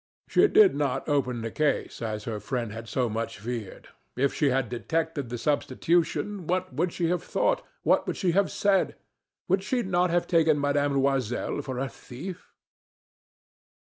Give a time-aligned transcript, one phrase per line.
[0.27, 3.89] She did not open the case, as her friend had so much feared.
[4.17, 8.49] If she had detected the substitution, what would she have thought, what would she have
[8.49, 8.95] said?
[9.47, 10.97] Would she not have taken Mme.
[10.99, 12.49] Loisel for a thief?